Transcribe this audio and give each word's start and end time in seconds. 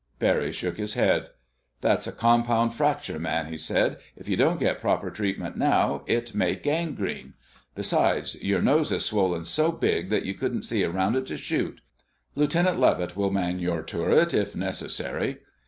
Barry 0.17 0.51
shook 0.51 0.79
his 0.79 0.95
head. 0.95 1.27
"That's 1.81 2.07
a 2.07 2.11
compound 2.11 2.73
fracture, 2.73 3.19
man!" 3.19 3.45
he 3.45 3.51
replied. 3.71 3.97
"If 4.15 4.27
you 4.27 4.35
don't 4.35 4.59
get 4.59 4.81
proper 4.81 5.11
treatment 5.11 5.57
now, 5.57 6.01
it 6.07 6.33
may 6.33 6.55
gangrene. 6.55 7.35
Besides, 7.75 8.41
your 8.41 8.63
nose 8.63 8.91
is 8.91 9.05
swollen 9.05 9.45
so 9.45 9.71
big 9.71 10.09
that 10.09 10.25
you 10.25 10.33
couldn't 10.33 10.63
see 10.63 10.83
around 10.83 11.17
it 11.17 11.27
to 11.27 11.37
shoot. 11.37 11.81
Lieutenant 12.33 12.79
Levitt 12.79 13.15
will 13.15 13.29
man 13.29 13.59
your 13.59 13.83
turret 13.83 14.33
if 14.33 14.55
necessary." 14.55 15.37